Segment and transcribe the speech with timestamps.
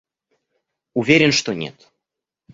[0.95, 1.93] Уверен, что нет.